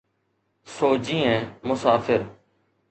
سو 0.75 0.89
جيئن 1.11 1.39
مسافر. 1.73 2.21